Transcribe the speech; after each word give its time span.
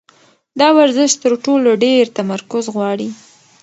دا 0.59 0.67
ورزش 0.77 1.11
تر 1.23 1.31
ټولو 1.45 1.69
ډېر 1.85 2.03
تمرکز 2.17 2.65
غواړي. 2.75 3.09